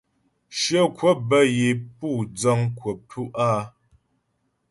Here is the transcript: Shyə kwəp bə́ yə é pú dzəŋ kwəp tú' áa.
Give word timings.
Shyə 0.59 0.81
kwəp 0.95 1.19
bə́ 1.29 1.43
yə 1.57 1.67
é 1.77 1.79
pú 1.97 2.07
dzəŋ 2.37 2.59
kwəp 2.77 2.99
tú' 3.09 3.33
áa. 3.49 3.61